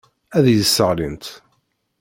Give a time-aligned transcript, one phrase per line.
[0.37, 1.25] Ad iyi-sseɣlint.